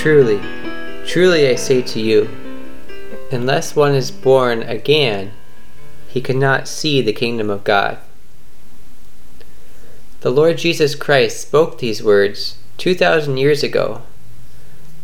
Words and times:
Truly, 0.00 0.40
truly 1.04 1.46
I 1.46 1.56
say 1.56 1.82
to 1.82 2.00
you, 2.00 2.30
unless 3.30 3.76
one 3.76 3.94
is 3.94 4.10
born 4.10 4.62
again, 4.62 5.32
he 6.08 6.22
cannot 6.22 6.66
see 6.66 7.02
the 7.02 7.12
kingdom 7.12 7.50
of 7.50 7.64
God. 7.64 7.98
The 10.22 10.30
Lord 10.30 10.56
Jesus 10.56 10.94
Christ 10.94 11.42
spoke 11.42 11.78
these 11.80 12.02
words 12.02 12.56
2,000 12.78 13.36
years 13.36 13.62
ago, 13.62 14.00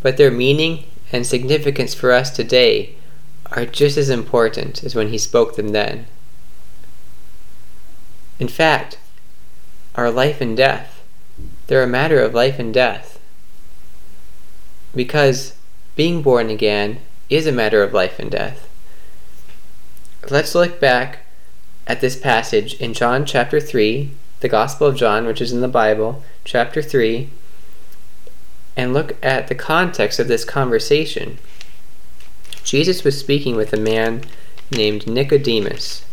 but 0.01 0.17
their 0.17 0.31
meaning 0.31 0.85
and 1.13 1.27
significance 1.27 1.93
for 1.93 2.11
us 2.11 2.31
today 2.31 2.95
are 3.53 3.67
just 3.67 3.99
as 3.99 4.09
important 4.09 4.83
as 4.83 4.95
when 4.95 5.09
he 5.09 5.19
spoke 5.19 5.57
them 5.57 5.73
then. 5.73 6.07
In 8.39 8.49
fact, 8.49 8.99
our 9.95 10.11
life 10.11 10.41
and 10.41 10.57
death, 10.57 11.05
they're 11.67 11.83
a 11.83 11.87
matter 11.87 12.23
of 12.23 12.33
life 12.33 12.59
and 12.59 12.73
death. 12.73 13.16
Because 14.97 15.55
being 15.95 16.23
born 16.23 16.51
again 16.51 16.99
is 17.31 17.47
a 17.47 17.53
matter 17.53 17.83
of 17.83 17.93
life 17.93 18.19
and 18.19 18.31
death. 18.31 18.69
Let's 20.29 20.55
look 20.55 20.81
back 20.81 21.21
at 21.87 22.01
this 22.01 22.17
passage 22.17 22.75
in 22.81 22.95
John 22.95 23.25
chapter 23.25 23.61
3, 23.61 24.11
the 24.41 24.49
Gospel 24.49 24.89
of 24.89 24.97
John, 24.97 25.27
which 25.27 25.41
is 25.41 25.53
in 25.53 25.61
the 25.61 25.69
Bible, 25.69 26.25
chapter 26.45 26.83
3, 26.83 27.29
and 28.77 28.93
look 28.93 29.17
at 29.23 29.49
the 29.49 29.55
context 29.55 30.19
of 30.19 30.29
this 30.29 30.45
conversation. 30.45 31.39
Jesus 32.65 33.05
was 33.05 33.19
speaking 33.19 33.55
with 33.55 33.73
a 33.73 33.81
man 33.81 34.23
named 34.71 35.07
Nicodemus, 35.07 36.05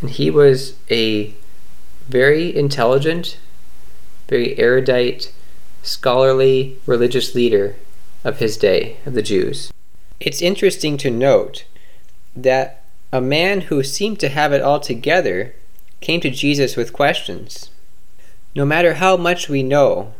and 0.00 0.10
he 0.10 0.30
was 0.30 0.74
a 0.90 1.34
very 2.08 2.54
intelligent, 2.56 3.38
very 4.28 4.56
erudite, 4.58 5.32
scholarly 5.82 6.76
religious 6.86 7.34
leader 7.34 7.76
of 8.24 8.38
his 8.38 8.56
day, 8.56 8.98
of 9.06 9.14
the 9.14 9.22
Jews. 9.22 9.72
It's 10.20 10.42
interesting 10.42 10.96
to 10.98 11.10
note 11.10 11.64
that 12.34 12.82
a 13.12 13.20
man 13.20 13.62
who 13.62 13.82
seemed 13.82 14.20
to 14.20 14.28
have 14.28 14.52
it 14.52 14.62
all 14.62 14.80
together 14.80 15.54
came 16.00 16.20
to 16.20 16.30
Jesus 16.30 16.76
with 16.76 16.92
questions. 16.92 17.70
No 18.54 18.64
matter 18.64 18.94
how 18.94 19.16
much 19.16 19.48
we 19.48 19.62
know, 19.62 20.14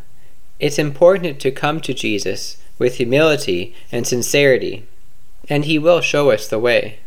it's 0.58 0.78
important 0.78 1.40
to 1.40 1.50
come 1.50 1.80
to 1.80 1.94
Jesus 1.94 2.56
with 2.78 2.96
humility 2.96 3.74
and 3.90 4.06
sincerity, 4.06 4.86
and 5.48 5.64
he 5.64 5.78
will 5.78 6.00
show 6.00 6.30
us 6.30 6.48
the 6.48 6.58
way. 6.58 7.00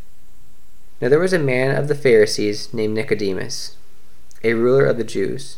Now 1.01 1.09
there 1.09 1.19
was 1.19 1.33
a 1.33 1.39
man 1.39 1.75
of 1.75 1.87
the 1.87 1.95
Pharisees 1.95 2.73
named 2.73 2.93
Nicodemus, 2.93 3.75
a 4.43 4.53
ruler 4.53 4.85
of 4.85 4.97
the 4.97 5.03
Jews. 5.03 5.57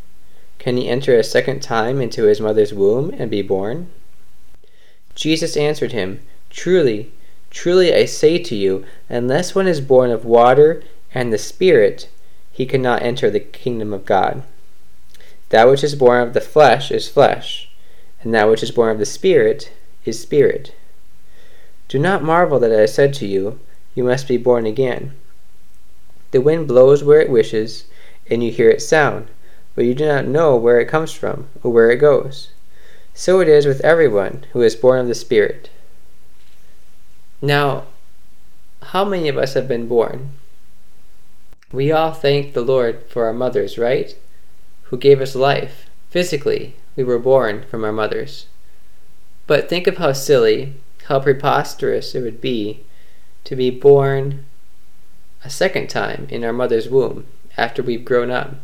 Can 0.61 0.77
he 0.77 0.87
enter 0.87 1.17
a 1.17 1.23
second 1.23 1.63
time 1.63 1.99
into 1.99 2.25
his 2.25 2.39
mother's 2.39 2.71
womb 2.71 3.15
and 3.17 3.31
be 3.31 3.41
born? 3.41 3.89
Jesus 5.15 5.57
answered 5.57 5.91
him, 5.91 6.19
Truly, 6.51 7.11
truly 7.49 7.91
I 7.91 8.05
say 8.05 8.37
to 8.37 8.55
you, 8.55 8.85
unless 9.09 9.55
one 9.55 9.65
is 9.65 9.81
born 9.81 10.11
of 10.11 10.23
water 10.23 10.83
and 11.15 11.33
the 11.33 11.39
Spirit, 11.39 12.09
he 12.51 12.67
cannot 12.67 13.01
enter 13.01 13.31
the 13.31 13.39
kingdom 13.39 13.91
of 13.91 14.05
God. 14.05 14.43
That 15.49 15.67
which 15.67 15.83
is 15.83 15.95
born 15.95 16.21
of 16.21 16.35
the 16.35 16.39
flesh 16.39 16.91
is 16.91 17.09
flesh, 17.09 17.71
and 18.21 18.31
that 18.35 18.47
which 18.47 18.61
is 18.61 18.69
born 18.69 18.91
of 18.91 18.99
the 18.99 19.05
Spirit 19.07 19.71
is 20.05 20.21
spirit. 20.21 20.75
Do 21.87 21.97
not 21.97 22.21
marvel 22.21 22.59
that 22.59 22.71
I 22.71 22.85
said 22.85 23.15
to 23.15 23.25
you, 23.25 23.59
You 23.95 24.03
must 24.03 24.27
be 24.27 24.37
born 24.37 24.67
again. 24.67 25.15
The 26.29 26.39
wind 26.39 26.67
blows 26.67 27.03
where 27.03 27.19
it 27.19 27.31
wishes, 27.31 27.85
and 28.29 28.43
you 28.43 28.51
hear 28.51 28.69
its 28.69 28.85
sound, 28.85 29.27
but 29.75 29.85
you 29.85 29.93
do 29.93 30.05
not 30.05 30.27
know 30.27 30.55
where 30.55 30.79
it 30.79 30.87
comes 30.87 31.11
from 31.11 31.47
or 31.63 31.71
where 31.71 31.89
it 31.89 31.97
goes. 31.97 32.49
So 33.13 33.39
it 33.39 33.47
is 33.47 33.65
with 33.65 33.81
everyone 33.81 34.45
who 34.51 34.61
is 34.61 34.75
born 34.75 34.99
of 34.99 35.07
the 35.07 35.15
Spirit. 35.15 35.69
Now, 37.41 37.85
how 38.81 39.05
many 39.05 39.27
of 39.27 39.37
us 39.37 39.53
have 39.53 39.67
been 39.67 39.87
born? 39.87 40.31
We 41.71 41.91
all 41.91 42.11
thank 42.11 42.53
the 42.53 42.61
Lord 42.61 43.03
for 43.09 43.25
our 43.25 43.33
mothers, 43.33 43.77
right? 43.77 44.15
Who 44.83 44.97
gave 44.97 45.21
us 45.21 45.35
life. 45.35 45.89
Physically, 46.09 46.75
we 46.95 47.03
were 47.03 47.19
born 47.19 47.65
from 47.69 47.83
our 47.83 47.93
mothers. 47.93 48.47
But 49.47 49.69
think 49.69 49.87
of 49.87 49.97
how 49.97 50.13
silly, 50.13 50.75
how 51.05 51.19
preposterous 51.19 52.13
it 52.13 52.21
would 52.21 52.41
be 52.41 52.83
to 53.45 53.55
be 53.55 53.69
born 53.69 54.45
a 55.43 55.49
second 55.49 55.89
time 55.89 56.27
in 56.29 56.43
our 56.43 56.53
mother's 56.53 56.89
womb 56.89 57.25
after 57.57 57.81
we've 57.81 58.05
grown 58.05 58.29
up. 58.29 58.55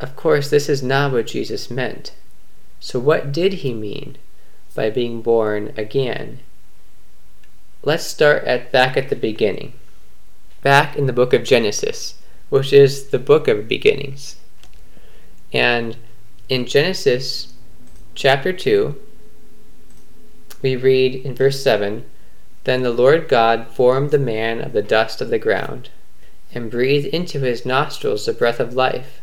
Of 0.00 0.16
course, 0.16 0.48
this 0.48 0.70
is 0.70 0.82
not 0.82 1.12
what 1.12 1.26
Jesus 1.26 1.70
meant. 1.70 2.12
So, 2.80 2.98
what 2.98 3.32
did 3.32 3.54
he 3.54 3.74
mean 3.74 4.16
by 4.74 4.88
being 4.88 5.20
born 5.20 5.74
again? 5.76 6.40
Let's 7.82 8.04
start 8.04 8.44
at 8.44 8.72
back 8.72 8.96
at 8.96 9.10
the 9.10 9.16
beginning. 9.16 9.74
Back 10.62 10.96
in 10.96 11.06
the 11.06 11.12
book 11.12 11.34
of 11.34 11.44
Genesis, 11.44 12.14
which 12.48 12.72
is 12.72 13.08
the 13.08 13.18
book 13.18 13.46
of 13.46 13.68
beginnings. 13.68 14.36
And 15.52 15.96
in 16.48 16.66
Genesis 16.66 17.52
chapter 18.14 18.52
2, 18.52 18.98
we 20.62 20.76
read 20.76 21.14
in 21.14 21.34
verse 21.34 21.62
7 21.62 22.04
Then 22.64 22.82
the 22.82 22.90
Lord 22.90 23.28
God 23.28 23.68
formed 23.68 24.10
the 24.10 24.18
man 24.18 24.62
of 24.62 24.72
the 24.72 24.82
dust 24.82 25.20
of 25.20 25.28
the 25.28 25.38
ground, 25.38 25.90
and 26.54 26.70
breathed 26.70 27.06
into 27.06 27.40
his 27.40 27.66
nostrils 27.66 28.24
the 28.24 28.32
breath 28.32 28.60
of 28.60 28.74
life, 28.74 29.20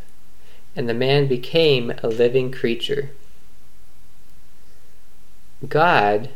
and 0.77 0.87
the 0.87 0.93
man 0.93 1.27
became 1.27 1.91
a 2.03 2.07
living 2.07 2.51
creature. 2.51 3.09
God, 5.67 6.29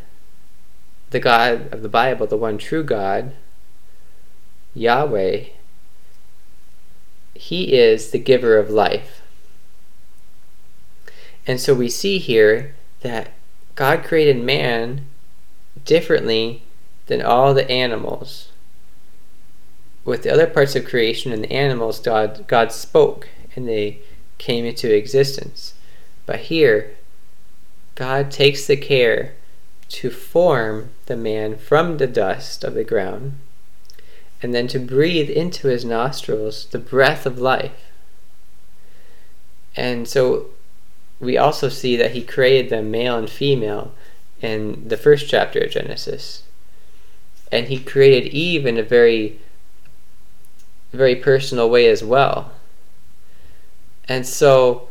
the 1.12 1.20
God 1.20 1.72
of 1.72 1.84
the 1.84 1.90
Bible, 1.90 2.26
the 2.26 2.36
one 2.36 2.58
true 2.58 2.84
God, 2.84 3.34
Yahweh, 4.74 5.44
He 7.36 7.74
is 7.74 8.10
the 8.10 8.18
giver 8.18 8.58
of 8.58 8.72
life. 8.72 9.22
And 11.46 11.62
so 11.62 11.76
we 11.76 11.88
see 11.88 12.18
here 12.18 12.74
that 13.02 13.34
God 13.76 14.04
created 14.04 14.44
man 14.44 15.06
differently 15.86 16.64
than 17.06 17.22
all 17.22 17.54
the 17.54 17.70
animals. 17.70 18.50
With 20.04 20.24
the 20.24 20.34
other 20.34 20.48
parts 20.48 20.76
of 20.76 20.86
creation 20.86 21.32
and 21.32 21.44
the 21.44 21.52
animals, 21.52 22.00
God, 22.00 22.48
God 22.48 22.72
spoke 22.72 23.30
and 23.56 23.68
they 23.68 24.00
came 24.42 24.66
into 24.66 24.92
existence. 24.92 25.76
But 26.26 26.42
here, 26.52 26.96
God 27.94 28.32
takes 28.32 28.66
the 28.66 28.76
care 28.76 29.36
to 29.90 30.10
form 30.10 30.90
the 31.06 31.16
man 31.16 31.56
from 31.58 31.98
the 31.98 32.08
dust 32.08 32.64
of 32.64 32.74
the 32.74 32.84
ground 32.84 33.38
and 34.42 34.52
then 34.52 34.68
to 34.70 34.80
breathe 34.80 35.30
into 35.30 35.68
his 35.68 35.86
nostrils 35.86 36.66
the 36.66 36.80
breath 36.80 37.28
of 37.28 37.38
life. 37.38 37.92
And 39.76 40.08
so 40.08 40.48
we 41.20 41.38
also 41.38 41.70
see 41.70 41.96
that 41.98 42.12
he 42.12 42.24
created 42.24 42.72
them 42.72 42.90
male 42.90 43.18
and 43.20 43.30
female 43.30 43.94
in 44.42 44.88
the 44.88 44.98
first 44.98 45.30
chapter 45.30 45.60
of 45.60 45.70
Genesis. 45.70 46.42
And 47.52 47.68
he 47.68 47.80
created 47.80 48.34
Eve 48.34 48.66
in 48.66 48.80
a 48.80 48.84
very 48.84 49.40
very 50.92 51.16
personal 51.16 51.70
way 51.70 51.88
as 51.88 52.04
well. 52.04 52.52
And 54.08 54.26
so 54.28 54.90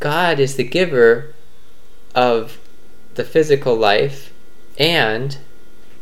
God 0.00 0.40
is 0.40 0.56
the 0.56 0.64
giver 0.64 1.34
of 2.14 2.58
the 3.14 3.24
physical 3.24 3.76
life 3.76 4.32
and 4.78 5.38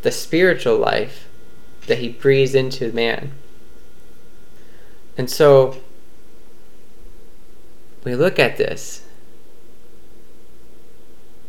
the 0.02 0.12
spiritual 0.12 0.78
life 0.78 1.28
that 1.86 1.98
he 1.98 2.08
breathes 2.08 2.54
into 2.54 2.92
man. 2.92 3.32
And 5.18 5.28
so 5.28 5.76
we 8.04 8.14
look 8.14 8.38
at 8.38 8.56
this, 8.56 9.04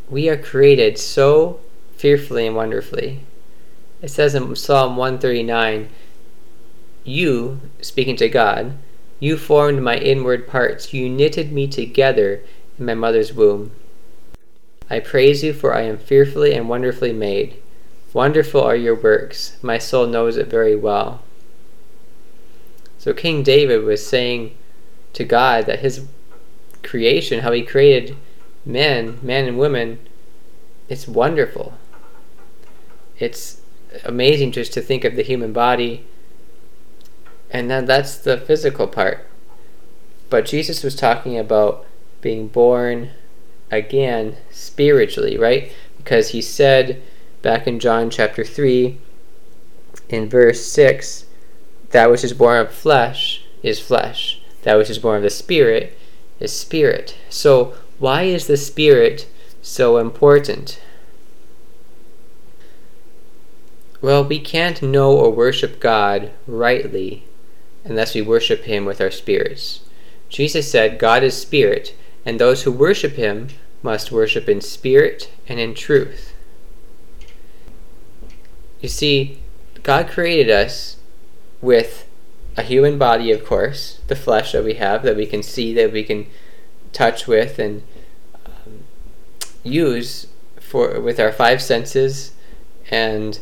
we 0.09 0.27
are 0.27 0.37
created 0.37 0.97
so 0.97 1.61
fearfully 1.95 2.47
and 2.47 2.55
wonderfully. 2.55 3.21
It 4.01 4.09
says 4.09 4.35
in 4.35 4.55
Psalm 4.55 4.97
139, 4.97 5.89
You, 7.05 7.61
speaking 7.81 8.17
to 8.17 8.27
God, 8.27 8.77
you 9.21 9.37
formed 9.37 9.81
my 9.81 9.95
inward 9.95 10.47
parts, 10.47 10.93
you 10.93 11.07
knitted 11.07 11.53
me 11.53 11.67
together 11.67 12.41
in 12.77 12.85
my 12.85 12.95
mother's 12.95 13.31
womb. 13.31 13.71
I 14.89 14.99
praise 14.99 15.43
you, 15.43 15.53
for 15.53 15.73
I 15.73 15.83
am 15.83 15.99
fearfully 15.99 16.53
and 16.53 16.67
wonderfully 16.67 17.13
made. 17.13 17.61
Wonderful 18.13 18.61
are 18.61 18.75
your 18.75 18.95
works. 18.95 19.57
My 19.61 19.77
soul 19.77 20.07
knows 20.07 20.37
it 20.37 20.47
very 20.47 20.75
well. 20.75 21.21
So 22.97 23.13
King 23.13 23.43
David 23.43 23.83
was 23.83 24.05
saying 24.05 24.57
to 25.13 25.23
God 25.23 25.67
that 25.67 25.79
his 25.79 26.07
creation, 26.83 27.41
how 27.41 27.51
he 27.51 27.61
created 27.61 28.17
men, 28.65 29.19
man 29.21 29.47
and 29.47 29.59
women, 29.59 29.99
it's 30.89 31.07
wonderful. 31.07 31.75
It's 33.19 33.61
amazing 34.03 34.51
just 34.51 34.73
to 34.73 34.81
think 34.81 35.05
of 35.05 35.15
the 35.15 35.23
human 35.23 35.53
body. 35.53 36.07
And 37.51 37.69
then 37.69 37.85
that's 37.85 38.17
the 38.17 38.37
physical 38.37 38.87
part. 38.87 39.27
But 40.29 40.45
Jesus 40.45 40.83
was 40.83 40.95
talking 40.95 41.37
about 41.37 41.85
being 42.21 42.47
born 42.47 43.11
again 43.69 44.37
spiritually, 44.49 45.37
right? 45.37 45.71
Because 45.97 46.29
he 46.29 46.41
said 46.41 47.01
back 47.41 47.67
in 47.67 47.79
John 47.79 48.09
chapter 48.09 48.43
3, 48.43 48.97
in 50.09 50.29
verse 50.29 50.65
6, 50.65 51.25
that 51.89 52.09
which 52.09 52.23
is 52.23 52.33
born 52.33 52.59
of 52.59 52.71
flesh 52.71 53.43
is 53.61 53.79
flesh, 53.79 54.41
that 54.63 54.77
which 54.77 54.89
is 54.89 54.99
born 54.99 55.17
of 55.17 55.23
the 55.23 55.29
spirit 55.29 55.97
is 56.39 56.53
spirit. 56.53 57.17
So, 57.29 57.73
why 57.99 58.23
is 58.23 58.47
the 58.47 58.57
spirit 58.57 59.27
so 59.61 59.97
important? 59.97 60.81
Well, 64.01 64.23
we 64.23 64.39
can't 64.39 64.81
know 64.81 65.11
or 65.11 65.29
worship 65.29 65.79
God 65.79 66.31
rightly 66.47 67.25
unless 67.83 68.15
we 68.15 68.21
worship 68.21 68.63
Him 68.63 68.85
with 68.85 69.01
our 69.01 69.11
spirits. 69.11 69.81
Jesus 70.29 70.71
said, 70.71 70.99
God 70.99 71.23
is 71.23 71.39
spirit, 71.39 71.95
and 72.25 72.39
those 72.39 72.63
who 72.63 72.71
worship 72.71 73.13
Him 73.13 73.49
must 73.83 74.11
worship 74.11 74.47
in 74.47 74.61
spirit 74.61 75.31
and 75.47 75.59
in 75.59 75.73
truth. 75.73 76.33
You 78.79 78.89
see, 78.89 79.39
God 79.83 80.07
created 80.07 80.49
us 80.49 80.97
with 81.61 82.07
a 82.57 82.63
human 82.63 82.97
body, 82.97 83.31
of 83.31 83.45
course, 83.45 83.99
the 84.07 84.15
flesh 84.15 84.51
that 84.51 84.63
we 84.63 84.75
have, 84.75 85.03
that 85.03 85.15
we 85.15 85.25
can 85.25 85.43
see, 85.43 85.73
that 85.73 85.91
we 85.91 86.03
can 86.03 86.27
touch 86.91 87.27
with, 87.27 87.59
and 87.59 87.83
um, 88.45 88.83
use 89.63 90.27
for 90.59 90.99
with 90.99 91.19
our 91.19 91.31
five 91.31 91.61
senses, 91.61 92.33
and 92.89 93.39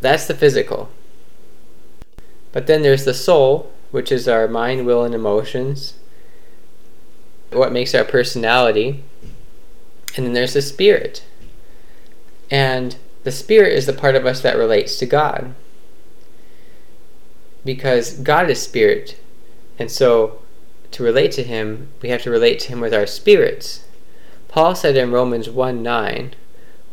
that's 0.00 0.26
the 0.26 0.34
physical. 0.34 0.90
But 2.52 2.66
then 2.66 2.82
there's 2.82 3.04
the 3.04 3.14
soul, 3.14 3.70
which 3.90 4.10
is 4.10 4.28
our 4.28 4.48
mind, 4.48 4.86
will, 4.86 5.04
and 5.04 5.14
emotions, 5.14 5.94
what 7.50 7.72
makes 7.72 7.94
our 7.94 8.04
personality. 8.04 9.04
And 10.16 10.26
then 10.26 10.32
there's 10.32 10.54
the 10.54 10.62
spirit. 10.62 11.24
And 12.50 12.96
the 13.24 13.32
spirit 13.32 13.72
is 13.72 13.86
the 13.86 13.92
part 13.92 14.16
of 14.16 14.26
us 14.26 14.40
that 14.40 14.56
relates 14.56 14.98
to 14.98 15.06
God. 15.06 15.54
Because 17.64 18.14
God 18.14 18.48
is 18.48 18.62
spirit. 18.62 19.20
And 19.78 19.90
so 19.90 20.40
to 20.92 21.02
relate 21.02 21.32
to 21.32 21.42
him, 21.42 21.88
we 22.00 22.08
have 22.08 22.22
to 22.22 22.30
relate 22.30 22.58
to 22.60 22.68
him 22.68 22.80
with 22.80 22.94
our 22.94 23.06
spirits. 23.06 23.84
Paul 24.48 24.74
said 24.74 24.96
in 24.96 25.12
Romans 25.12 25.50
1 25.50 25.82
9, 25.82 26.34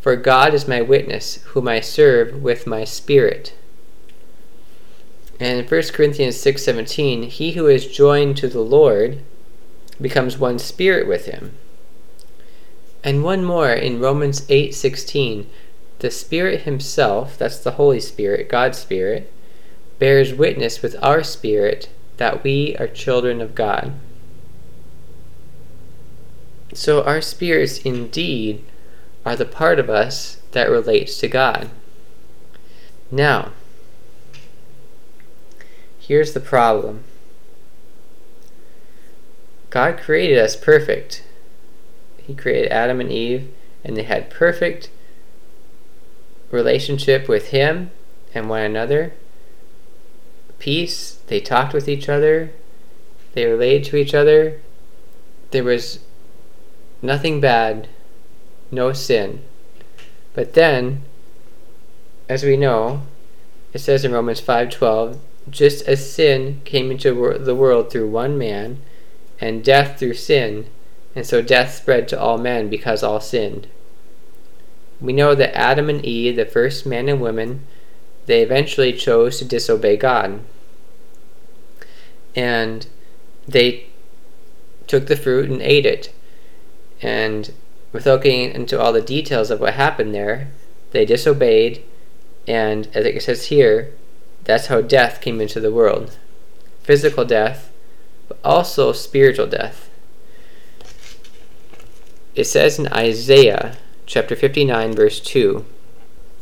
For 0.01 0.15
God 0.15 0.53
is 0.53 0.67
my 0.67 0.81
witness, 0.81 1.41
whom 1.47 1.67
I 1.67 1.79
serve 1.79 2.41
with 2.41 2.67
my 2.67 2.83
spirit. 2.83 3.53
And 5.39 5.59
in 5.59 5.67
1 5.67 5.93
Corinthians 5.93 6.37
6:17, 6.37 7.23
he 7.23 7.51
who 7.51 7.67
is 7.67 7.87
joined 7.87 8.37
to 8.37 8.47
the 8.47 8.61
Lord 8.61 9.19
becomes 9.99 10.37
one 10.37 10.59
spirit 10.59 11.07
with 11.07 11.25
him. 11.25 11.53
And 13.03 13.23
one 13.23 13.43
more 13.43 13.71
in 13.71 13.99
Romans 13.99 14.43
8:16, 14.49 15.47
the 15.99 16.11
Spirit 16.11 16.61
himself, 16.61 17.37
that's 17.37 17.59
the 17.59 17.71
Holy 17.71 17.99
Spirit, 17.99 18.49
God's 18.49 18.77
Spirit, 18.77 19.31
bears 19.99 20.33
witness 20.33 20.81
with 20.81 20.95
our 21.01 21.23
spirit 21.23 21.89
that 22.17 22.43
we 22.43 22.75
are 22.77 22.87
children 22.87 23.41
of 23.41 23.55
God. 23.55 23.93
So 26.73 27.03
our 27.03 27.21
spirits 27.21 27.77
indeed 27.79 28.63
are 29.25 29.35
the 29.35 29.45
part 29.45 29.79
of 29.79 29.89
us 29.89 30.37
that 30.51 30.69
relates 30.69 31.17
to 31.19 31.27
God. 31.27 31.69
Now, 33.11 33.53
here's 36.07 36.33
the 36.33 36.39
problem. 36.39 37.03
God 39.69 39.97
created 39.97 40.37
us 40.37 40.55
perfect. 40.55 41.23
He 42.17 42.33
created 42.33 42.71
Adam 42.71 42.99
and 42.99 43.11
Eve, 43.11 43.51
and 43.83 43.97
they 43.97 44.03
had 44.03 44.29
perfect 44.29 44.89
relationship 46.51 47.27
with 47.27 47.49
Him 47.49 47.91
and 48.33 48.49
one 48.49 48.61
another. 48.61 49.13
Peace. 50.59 51.19
They 51.27 51.39
talked 51.39 51.73
with 51.73 51.87
each 51.87 52.07
other. 52.07 52.51
They 53.33 53.45
related 53.45 53.83
to 53.85 53.97
each 53.97 54.13
other. 54.13 54.61
There 55.51 55.63
was 55.63 55.99
nothing 57.01 57.41
bad, 57.41 57.87
no 58.71 58.93
sin. 58.93 59.43
But 60.33 60.53
then, 60.53 61.03
as 62.29 62.43
we 62.43 62.57
know, 62.57 63.01
it 63.73 63.79
says 63.79 64.05
in 64.05 64.13
Romans 64.13 64.41
5:12, 64.41 65.17
just 65.49 65.85
as 65.87 66.11
sin 66.11 66.61
came 66.65 66.91
into 66.91 67.37
the 67.37 67.55
world 67.55 67.91
through 67.91 68.09
one 68.09 68.37
man, 68.37 68.81
and 69.39 69.63
death 69.63 69.99
through 69.99 70.13
sin, 70.13 70.65
and 71.15 71.25
so 71.25 71.41
death 71.41 71.75
spread 71.75 72.07
to 72.07 72.19
all 72.19 72.37
men 72.37 72.69
because 72.69 73.03
all 73.03 73.19
sinned. 73.19 73.67
We 74.99 75.13
know 75.13 75.35
that 75.35 75.55
Adam 75.55 75.89
and 75.89 76.03
Eve, 76.03 76.35
the 76.35 76.45
first 76.45 76.85
man 76.85 77.09
and 77.09 77.21
woman, 77.21 77.65
they 78.25 78.41
eventually 78.41 78.93
chose 78.93 79.37
to 79.39 79.45
disobey 79.45 79.97
God. 79.97 80.39
And 82.35 82.87
they 83.47 83.87
took 84.87 85.07
the 85.07 85.15
fruit 85.15 85.49
and 85.49 85.61
ate 85.61 85.85
it. 85.85 86.13
And 87.01 87.51
without 87.91 88.23
getting 88.23 88.51
into 88.51 88.79
all 88.79 88.93
the 88.93 89.01
details 89.01 89.51
of 89.51 89.59
what 89.59 89.75
happened 89.75 90.13
there, 90.13 90.49
they 90.91 91.05
disobeyed, 91.05 91.83
and 92.47 92.87
as 92.93 93.05
it 93.05 93.21
says 93.21 93.45
here, 93.45 93.93
that's 94.45 94.67
how 94.67 94.81
death 94.81 95.19
came 95.21 95.41
into 95.41 95.59
the 95.59 95.71
world 95.71 96.17
physical 96.85 97.25
death, 97.25 97.71
but 98.27 98.37
also 98.43 98.91
spiritual 98.91 99.47
death. 99.47 99.89
It 102.35 102.43
says 102.43 102.77
in 102.77 102.87
Isaiah 102.89 103.77
chapter 104.05 104.35
59, 104.35 104.93
verse 104.93 105.19
2 105.19 105.65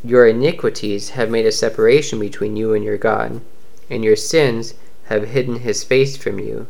Your 0.04 0.28
iniquities 0.28 1.12
have 1.12 1.30
made 1.30 1.46
a 1.46 1.52
separation 1.52 2.20
between 2.20 2.58
you 2.58 2.74
and 2.74 2.84
your 2.84 2.98
God, 2.98 3.40
and 3.90 4.04
your 4.04 4.18
sins 4.18 4.74
have 5.06 5.30
hidden 5.30 5.60
his 5.60 5.86
face 5.86 6.18
from 6.18 6.40
you, 6.40 6.68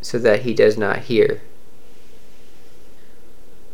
so 0.00 0.18
that 0.18 0.40
he 0.40 0.54
does 0.54 0.78
not 0.78 1.00
hear. 1.00 1.42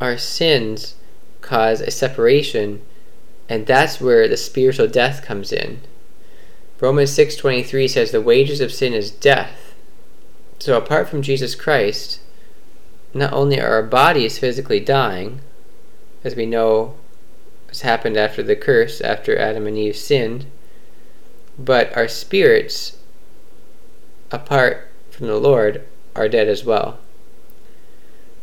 Our 0.01 0.19
sins 0.19 0.97
cause 1.43 1.81
a 1.81 1.93
separation, 1.93 2.83
and 3.49 3.67
that's 3.67 4.01
where 4.01 4.27
the 4.27 4.37
spiritual 4.37 4.89
death 4.89 5.25
comes 5.25 5.53
in. 5.53 5.81
Romans 6.83 7.13
6:23 7.13 7.87
says 7.87 8.11
the 8.11 8.21
wages 8.21 8.61
of 8.61 8.73
sin 8.73 8.93
is 8.93 9.13
death. 9.13 9.73
So 10.59 10.77
apart 10.77 11.09
from 11.09 11.23
Jesus 11.23 11.55
Christ, 11.55 12.19
not 13.15 13.33
only 13.33 13.61
are 13.61 13.69
our 13.69 13.85
bodies 13.85 14.41
physically 14.41 14.81
dying, 14.81 15.41
as 16.25 16.35
we 16.35 16.45
know 16.45 16.95
has 17.69 17.83
happened 17.83 18.17
after 18.17 18.43
the 18.43 18.57
curse, 18.57 19.01
after 19.01 19.39
Adam 19.39 19.69
and 19.69 19.79
Eve 19.79 19.95
sinned, 19.95 20.47
but 21.57 21.97
our 21.97 22.09
spirits, 22.09 22.97
apart 24.33 24.89
from 25.09 25.29
the 25.29 25.39
Lord, 25.39 25.85
are 26.17 26.29
dead 26.29 26.49
as 26.49 26.65
well. 26.65 26.99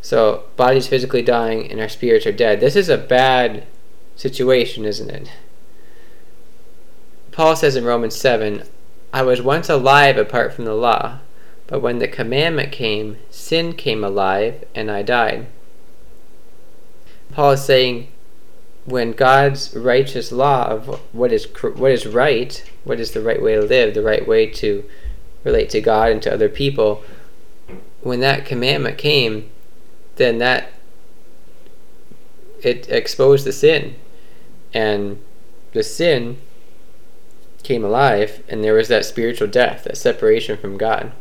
So, 0.02 0.46
bodies 0.56 0.88
physically 0.88 1.24
dying 1.24 1.70
and 1.70 1.82
our 1.82 1.90
spirits 1.90 2.26
are 2.26 2.32
dead. 2.32 2.62
This 2.62 2.78
is 2.78 2.88
a 2.88 2.98
bad 2.98 3.66
situation, 4.16 4.86
isn't 4.86 5.10
it? 5.10 5.30
Paul 7.40 7.56
says 7.56 7.78
in 7.78 7.86
Romans 7.86 8.18
7 8.18 8.64
I 9.14 9.22
was 9.22 9.42
once 9.42 9.70
alive 9.70 10.18
apart 10.18 10.52
from 10.52 10.66
the 10.66 10.74
law, 10.74 11.20
but 11.68 11.80
when 11.80 12.00
the 12.00 12.08
commandment 12.10 12.74
came, 12.74 13.16
sin 13.30 13.72
came 13.78 14.04
alive, 14.04 14.66
and 14.76 14.92
I 14.92 15.04
died. 15.04 15.48
Paul 17.32 17.52
is 17.52 17.64
saying 17.64 18.10
when 18.84 19.14
God's 19.14 19.74
righteous 19.74 20.34
law 20.34 20.66
of 20.68 21.00
what 21.14 21.32
is 21.32 21.46
what 21.64 21.92
is 21.92 22.06
right, 22.06 22.62
what 22.84 23.00
is 23.00 23.12
the 23.12 23.22
right 23.22 23.42
way 23.42 23.56
to 23.56 23.62
live, 23.62 23.94
the 23.94 24.04
right 24.04 24.28
way 24.28 24.46
to 24.46 24.84
relate 25.46 25.70
to 25.70 25.80
God 25.80 26.12
and 26.12 26.22
to 26.24 26.34
other 26.34 26.50
people, 26.50 27.06
when 28.02 28.20
that 28.20 28.46
commandment 28.46 28.98
came, 28.98 29.50
then 30.18 30.40
that 30.40 30.74
it 32.62 32.90
exposed 32.90 33.46
the 33.46 33.54
sin, 33.54 33.96
and 34.74 35.22
the 35.72 35.84
sin 35.84 36.38
came 37.64 37.84
alive, 37.84 38.44
and 38.48 38.64
there 38.64 38.74
was 38.74 38.88
that 38.88 39.06
spiritual 39.06 39.48
death, 39.48 39.84
that 39.84 39.98
separation 39.98 40.58
from 40.58 40.78
God. 40.78 41.12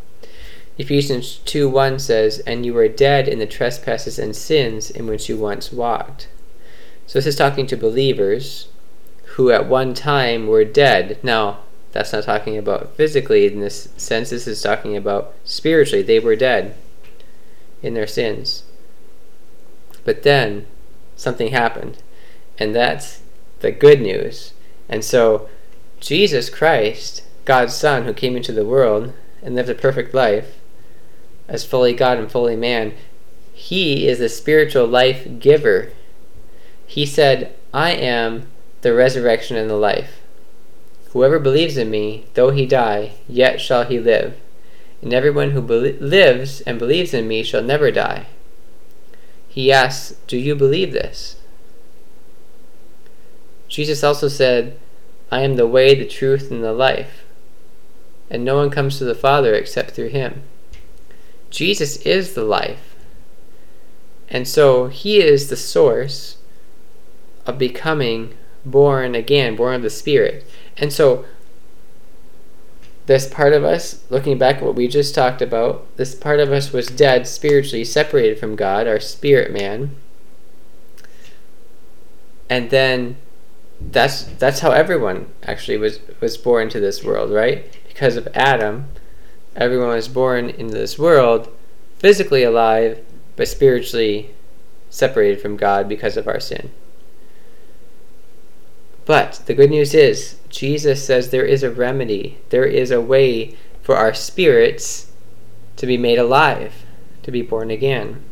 Ephesians 0.78 1.38
2 1.44 1.68
1 1.68 1.98
says, 1.98 2.38
And 2.40 2.64
you 2.64 2.72
were 2.72 2.88
dead 2.88 3.26
in 3.26 3.40
the 3.40 3.46
trespasses 3.46 4.18
and 4.18 4.34
sins 4.34 4.90
in 4.90 5.06
which 5.06 5.28
you 5.28 5.36
once 5.36 5.72
walked. 5.72 6.28
So 7.06 7.18
this 7.18 7.26
is 7.26 7.36
talking 7.36 7.66
to 7.66 7.76
believers 7.76 8.68
who 9.34 9.50
at 9.50 9.66
one 9.66 9.94
time 9.94 10.46
were 10.46 10.64
dead. 10.64 11.18
Now, 11.22 11.60
that's 11.92 12.12
not 12.12 12.24
talking 12.24 12.56
about 12.56 12.94
physically 12.94 13.46
in 13.46 13.60
this 13.60 13.88
sense, 13.96 14.30
this 14.30 14.46
is 14.46 14.62
talking 14.62 14.96
about 14.96 15.34
spiritually. 15.44 16.02
They 16.02 16.20
were 16.20 16.36
dead 16.36 16.76
in 17.82 17.94
their 17.94 18.06
sins. 18.06 18.64
But 20.04 20.22
then 20.22 20.66
something 21.16 21.48
happened, 21.48 22.02
and 22.58 22.74
that's 22.74 23.20
the 23.60 23.72
good 23.72 24.00
news. 24.00 24.52
And 24.88 25.04
so, 25.04 25.48
Jesus 26.00 26.50
Christ, 26.50 27.22
God's 27.44 27.74
Son, 27.74 28.04
who 28.04 28.12
came 28.12 28.36
into 28.36 28.52
the 28.52 28.64
world 28.64 29.12
and 29.42 29.54
lived 29.54 29.68
a 29.68 29.74
perfect 29.74 30.14
life 30.14 30.58
as 31.48 31.64
fully 31.64 31.94
God 31.94 32.18
and 32.18 32.30
fully 32.30 32.56
man, 32.56 32.94
he 33.52 34.06
is 34.06 34.18
the 34.18 34.28
spiritual 34.28 34.86
life 34.86 35.26
giver. 35.40 35.90
He 36.86 37.06
said, 37.06 37.54
I 37.72 37.90
am 37.92 38.46
the 38.82 38.94
resurrection 38.94 39.56
and 39.56 39.68
the 39.68 39.76
life. 39.76 40.20
Whoever 41.10 41.38
believes 41.38 41.76
in 41.76 41.90
me, 41.90 42.26
though 42.34 42.50
he 42.50 42.66
die, 42.66 43.14
yet 43.26 43.60
shall 43.60 43.84
he 43.84 43.98
live. 43.98 44.36
And 45.00 45.14
everyone 45.14 45.52
who 45.52 45.60
lives 45.60 46.60
and 46.62 46.78
believes 46.78 47.14
in 47.14 47.26
me 47.26 47.42
shall 47.42 47.62
never 47.62 47.90
die. 47.90 48.26
He 49.48 49.72
asks, 49.72 50.16
Do 50.26 50.36
you 50.36 50.54
believe 50.54 50.92
this? 50.92 51.36
Jesus 53.68 54.04
also 54.04 54.28
said, 54.28 54.78
I 55.30 55.42
am 55.42 55.56
the 55.56 55.66
way, 55.66 55.94
the 55.94 56.06
truth, 56.06 56.50
and 56.50 56.62
the 56.62 56.72
life, 56.72 57.24
and 58.30 58.44
no 58.44 58.56
one 58.56 58.70
comes 58.70 58.98
to 58.98 59.04
the 59.04 59.14
Father 59.14 59.54
except 59.54 59.92
through 59.92 60.08
him. 60.08 60.42
Jesus 61.50 61.96
is 61.98 62.34
the 62.34 62.44
life. 62.44 62.94
And 64.28 64.46
so 64.46 64.88
he 64.88 65.20
is 65.20 65.48
the 65.48 65.56
source 65.56 66.36
of 67.46 67.58
becoming 67.58 68.34
born 68.64 69.14
again, 69.14 69.56
born 69.56 69.76
of 69.76 69.82
the 69.82 69.90
Spirit. 69.90 70.44
And 70.76 70.92
so 70.92 71.24
this 73.08 73.26
part 73.26 73.54
of 73.54 73.64
us, 73.64 74.04
looking 74.10 74.36
back 74.36 74.56
at 74.56 74.62
what 74.62 74.74
we 74.74 74.86
just 74.86 75.14
talked 75.14 75.40
about, 75.40 75.86
this 75.96 76.14
part 76.14 76.40
of 76.40 76.52
us 76.52 76.74
was 76.74 76.88
dead 76.88 77.26
spiritually, 77.26 77.82
separated 77.82 78.38
from 78.38 78.54
God, 78.54 78.86
our 78.86 79.00
spirit 79.00 79.50
man. 79.50 79.96
And 82.50 82.68
then 82.68 83.16
that's 83.80 84.24
that's 84.24 84.60
how 84.60 84.70
everyone 84.70 85.26
actually 85.44 85.78
was 85.78 86.00
was 86.20 86.36
born 86.36 86.64
into 86.64 86.80
this 86.80 87.04
world, 87.04 87.30
right? 87.30 87.72
Because 87.86 88.16
of 88.16 88.28
Adam, 88.34 88.88
everyone 89.56 89.88
was 89.88 90.08
born 90.08 90.50
into 90.50 90.74
this 90.74 90.98
world 90.98 91.48
physically 91.98 92.44
alive 92.44 93.04
but 93.38 93.46
spiritually 93.46 94.30
separated 94.90 95.40
from 95.40 95.56
God 95.56 95.88
because 95.88 96.16
of 96.16 96.26
our 96.26 96.40
sin. 96.40 96.70
But 99.06 99.42
the 99.46 99.54
good 99.54 99.70
news 99.70 99.94
is 99.94 100.38
Jesus 100.48 101.04
says 101.04 101.30
there 101.30 101.44
is 101.44 101.62
a 101.62 101.70
remedy. 101.70 102.38
There 102.50 102.64
is 102.64 102.90
a 102.90 103.00
way 103.00 103.56
for 103.80 103.96
our 103.96 104.12
spirits 104.12 105.12
to 105.76 105.86
be 105.86 105.96
made 105.96 106.18
alive, 106.18 106.84
to 107.22 107.30
be 107.30 107.42
born 107.42 107.70
again. 107.70 108.22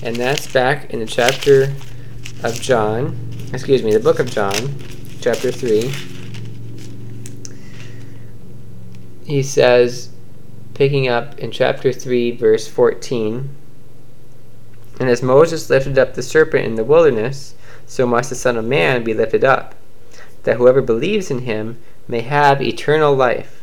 And 0.00 0.16
that's 0.16 0.50
back 0.50 0.92
in 0.92 1.00
the 1.00 1.06
chapter 1.06 1.74
of 2.42 2.60
John, 2.60 3.31
excuse 3.52 3.82
me, 3.82 3.92
the 3.92 4.00
book 4.00 4.18
of 4.18 4.30
John, 4.30 4.54
chapter 5.20 5.52
3. 5.52 5.92
He 9.26 9.42
says, 9.42 10.08
picking 10.72 11.06
up 11.06 11.38
in 11.38 11.50
chapter 11.50 11.92
3, 11.92 12.30
verse 12.36 12.66
14, 12.66 13.50
And 14.98 15.08
as 15.10 15.22
Moses 15.22 15.68
lifted 15.68 15.98
up 15.98 16.14
the 16.14 16.22
serpent 16.22 16.64
in 16.64 16.76
the 16.76 16.84
wilderness, 16.84 17.54
so 17.86 18.06
must 18.06 18.30
the 18.30 18.36
Son 18.36 18.56
of 18.56 18.64
Man 18.64 19.04
be 19.04 19.12
lifted 19.12 19.44
up, 19.44 19.74
that 20.44 20.56
whoever 20.56 20.80
believes 20.80 21.30
in 21.30 21.40
him 21.40 21.78
may 22.08 22.22
have 22.22 22.62
eternal 22.62 23.14
life. 23.14 23.62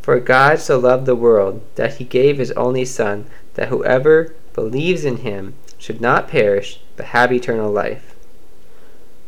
For 0.00 0.18
God 0.18 0.60
so 0.60 0.78
loved 0.78 1.04
the 1.04 1.14
world 1.14 1.62
that 1.74 1.96
he 1.96 2.04
gave 2.04 2.38
his 2.38 2.52
only 2.52 2.86
Son, 2.86 3.26
that 3.54 3.68
whoever 3.68 4.34
believes 4.54 5.04
in 5.04 5.18
him 5.18 5.52
should 5.76 6.00
not 6.00 6.28
perish, 6.28 6.80
but 6.96 7.06
have 7.06 7.30
eternal 7.30 7.70
life. 7.70 8.15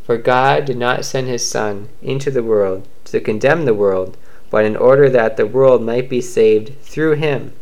For 0.08 0.16
God 0.16 0.64
did 0.64 0.78
not 0.78 1.04
send 1.04 1.28
his 1.28 1.46
Son 1.46 1.90
into 2.00 2.30
the 2.30 2.42
world 2.42 2.88
to 3.04 3.20
condemn 3.20 3.66
the 3.66 3.74
world, 3.74 4.16
but 4.48 4.64
in 4.64 4.74
order 4.74 5.10
that 5.10 5.36
the 5.36 5.46
world 5.46 5.82
might 5.82 6.08
be 6.08 6.22
saved 6.22 6.80
through 6.80 7.16
him. 7.16 7.52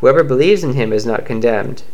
Whoever 0.00 0.22
believes 0.22 0.62
in 0.62 0.74
him 0.74 0.92
is 0.92 1.06
not 1.06 1.24
condemned, 1.24 1.84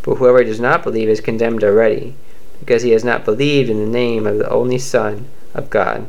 but 0.00 0.14
whoever 0.14 0.42
does 0.42 0.60
not 0.60 0.82
believe 0.82 1.10
is 1.10 1.20
condemned 1.20 1.62
already, 1.62 2.14
because 2.58 2.84
he 2.84 2.92
has 2.92 3.04
not 3.04 3.26
believed 3.26 3.68
in 3.68 3.80
the 3.80 3.86
name 3.86 4.26
of 4.26 4.38
the 4.38 4.48
only 4.48 4.78
Son 4.78 5.26
of 5.52 5.68
God. 5.68 6.08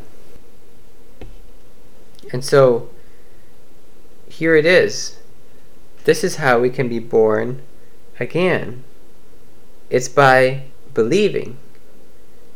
And 2.31 2.45
so, 2.45 2.89
here 4.29 4.55
it 4.55 4.65
is. 4.65 5.17
This 6.05 6.23
is 6.23 6.37
how 6.37 6.57
we 6.57 6.69
can 6.69 6.87
be 6.87 6.99
born 6.99 7.63
again. 8.17 8.85
It's 9.89 10.07
by 10.07 10.67
believing. 10.93 11.57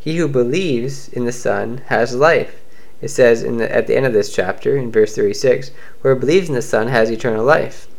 He 0.07 0.15
who 0.15 0.29
believes 0.29 1.09
in 1.09 1.25
the 1.25 1.33
Son 1.33 1.81
has 1.87 2.15
life. 2.15 2.61
It 3.01 3.09
says 3.09 3.43
the, 3.43 3.69
at 3.69 3.87
the 3.87 3.97
end 3.97 4.05
of 4.05 4.13
this 4.13 4.33
chapter, 4.33 4.77
in 4.77 4.89
verse 4.89 5.13
36, 5.13 5.71
Whoever 5.99 6.17
believes 6.17 6.47
in 6.47 6.55
the 6.55 6.61
Son 6.61 6.87
has 6.87 7.11
eternal 7.11 7.43
life. 7.43 7.89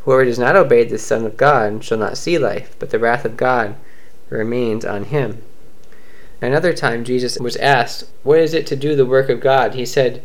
Whoever 0.00 0.26
does 0.26 0.38
not 0.38 0.56
obey 0.56 0.84
the 0.84 0.98
Son 0.98 1.24
of 1.24 1.38
God 1.38 1.82
shall 1.82 1.96
not 1.96 2.18
see 2.18 2.36
life, 2.36 2.76
but 2.78 2.90
the 2.90 2.98
wrath 2.98 3.24
of 3.24 3.38
God 3.38 3.76
remains 4.28 4.84
on 4.84 5.04
him. 5.04 5.42
Another 6.42 6.74
time, 6.74 7.02
Jesus 7.02 7.38
was 7.38 7.56
asked, 7.56 8.04
What 8.24 8.38
is 8.38 8.52
it 8.52 8.66
to 8.66 8.76
do 8.76 8.94
the 8.94 9.06
work 9.06 9.30
of 9.30 9.40
God? 9.40 9.72
He 9.72 9.86
said, 9.86 10.22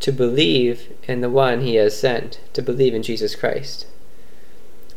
To 0.00 0.10
believe 0.10 0.90
in 1.06 1.20
the 1.20 1.28
one 1.28 1.60
he 1.60 1.74
has 1.74 2.00
sent, 2.00 2.40
to 2.54 2.62
believe 2.62 2.94
in 2.94 3.02
Jesus 3.02 3.36
Christ. 3.36 3.86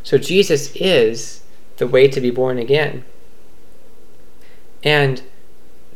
So 0.03 0.17
Jesus 0.17 0.73
is 0.73 1.43
the 1.75 1.87
way 1.87 2.07
to 2.07 2.21
be 2.21 2.31
born 2.31 2.57
again. 2.57 3.03
And 4.85 5.21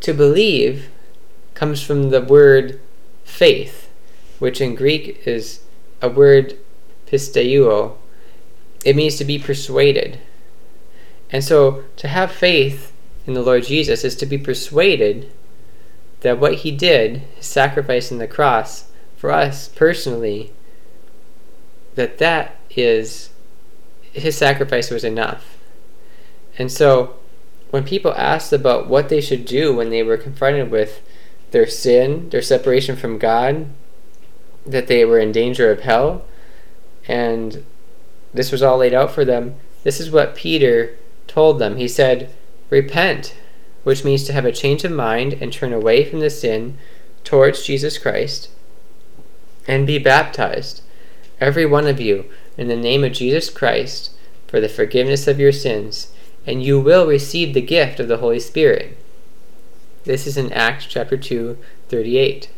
to 0.01 0.13
believe 0.13 0.89
comes 1.53 1.81
from 1.81 2.09
the 2.09 2.21
word 2.21 2.79
faith, 3.23 3.89
which 4.39 4.61
in 4.61 4.75
Greek 4.75 5.27
is 5.27 5.61
a 6.01 6.09
word 6.09 6.57
pisteuo. 7.07 7.95
It 8.85 8.95
means 8.95 9.15
to 9.17 9.25
be 9.25 9.39
persuaded. 9.39 10.19
And 11.31 11.43
so 11.43 11.83
to 11.97 12.07
have 12.07 12.31
faith 12.31 12.93
in 13.25 13.33
the 13.33 13.41
Lord 13.41 13.63
Jesus 13.63 14.03
is 14.03 14.15
to 14.17 14.25
be 14.25 14.37
persuaded 14.37 15.31
that 16.21 16.39
what 16.39 16.55
he 16.55 16.71
did, 16.71 17.17
his 17.35 17.45
sacrifice 17.45 18.11
on 18.11 18.17
the 18.17 18.27
cross, 18.27 18.85
for 19.17 19.31
us 19.31 19.67
personally, 19.67 20.53
that 21.95 22.17
that 22.19 22.55
is 22.75 23.29
his 24.13 24.37
sacrifice 24.37 24.89
was 24.89 25.03
enough. 25.03 25.57
And 26.57 26.71
so 26.71 27.15
when 27.69 27.83
people 27.83 28.13
asked 28.13 28.53
about 28.53 28.87
what 28.87 29.09
they 29.09 29.21
should 29.21 29.45
do 29.45 29.75
when 29.75 29.89
they 29.89 30.03
were 30.03 30.17
confronted 30.17 30.71
with 30.71 31.01
their 31.51 31.67
sin, 31.67 32.29
their 32.29 32.41
separation 32.41 32.95
from 32.95 33.17
God, 33.17 33.67
that 34.65 34.87
they 34.87 35.05
were 35.05 35.19
in 35.19 35.31
danger 35.31 35.71
of 35.71 35.81
hell, 35.81 36.25
and 37.07 37.63
this 38.33 38.51
was 38.51 38.61
all 38.61 38.77
laid 38.77 38.93
out 38.93 39.11
for 39.11 39.25
them, 39.25 39.55
this 39.83 39.99
is 39.99 40.11
what 40.11 40.35
Peter 40.35 40.97
told 41.27 41.59
them. 41.59 41.77
He 41.77 41.87
said, 41.87 42.33
Repent, 42.69 43.35
which 43.83 44.03
means 44.03 44.23
to 44.25 44.33
have 44.33 44.45
a 44.45 44.51
change 44.51 44.83
of 44.83 44.91
mind 44.91 45.33
and 45.33 45.51
turn 45.51 45.71
away 45.71 46.03
from 46.03 46.19
the 46.19 46.29
sin 46.29 46.77
towards 47.23 47.63
Jesus 47.63 47.97
Christ, 47.97 48.49
and 49.67 49.87
be 49.87 49.97
baptized, 49.97 50.81
every 51.39 51.65
one 51.65 51.87
of 51.87 51.99
you, 51.99 52.25
in 52.57 52.67
the 52.67 52.75
name 52.75 53.03
of 53.03 53.13
Jesus 53.13 53.49
Christ, 53.49 54.11
for 54.47 54.59
the 54.59 54.69
forgiveness 54.69 55.27
of 55.27 55.39
your 55.39 55.51
sins, 55.51 56.11
and 56.47 56.63
you 56.63 56.79
will 56.79 57.05
receive 57.05 57.53
the 57.53 57.61
gift 57.61 57.99
of 57.99 58.07
the 58.07 58.17
Holy 58.17 58.39
Spirit. 58.39 58.97
This 60.05 60.25
is 60.25 60.37
in 60.37 60.53
Acts 60.53 60.85
chapter 60.85 61.17
2, 61.17 61.57
38. 61.89 62.49